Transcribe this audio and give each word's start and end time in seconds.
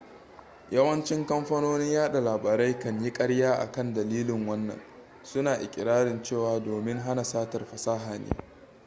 yawanci 0.71 1.25
kamfanonin 1.25 1.91
yaɗa 1.91 2.21
labarai 2.21 2.79
kan 2.79 3.03
yi 3.03 3.11
ƙarya 3.13 3.53
akan 3.59 3.93
dalilin 3.93 4.47
wannan 4.47 4.81
suna 5.23 5.55
iƙirarin 5.55 6.23
cewa 6.23 6.59
domin 6.59 6.97
hana 6.99 7.23
satar 7.23 7.65
fasaha 7.65 8.17
ne 8.17 8.27